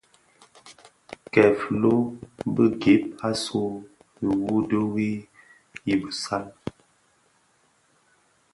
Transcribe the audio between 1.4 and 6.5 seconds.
filo bè gib a su wuduri i bisal.